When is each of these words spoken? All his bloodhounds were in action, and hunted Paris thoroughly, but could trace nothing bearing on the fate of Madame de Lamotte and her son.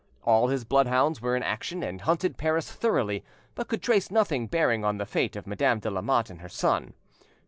All 0.23 0.47
his 0.47 0.63
bloodhounds 0.63 1.21
were 1.21 1.35
in 1.35 1.43
action, 1.43 1.83
and 1.83 2.01
hunted 2.01 2.35
Paris 2.35 2.71
thoroughly, 2.71 3.23
but 3.53 3.67
could 3.67 3.83
trace 3.83 4.09
nothing 4.09 4.47
bearing 4.47 4.83
on 4.83 4.97
the 4.97 5.05
fate 5.05 5.35
of 5.35 5.45
Madame 5.45 5.77
de 5.79 5.91
Lamotte 5.91 6.31
and 6.31 6.41
her 6.41 6.49
son. 6.49 6.95